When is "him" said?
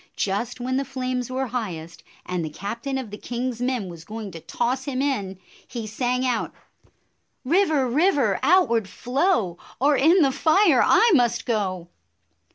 4.85-4.99